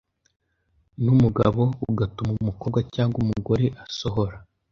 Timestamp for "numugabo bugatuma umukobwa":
1.03-2.79